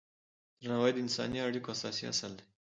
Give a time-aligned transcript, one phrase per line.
[0.61, 2.45] درناوی د انساني اړیکو اساسي اصل دی.